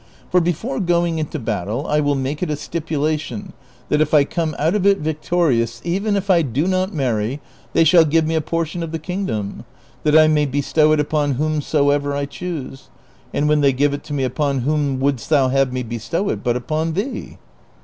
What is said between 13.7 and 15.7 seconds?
give it to me upon whom wouldst thou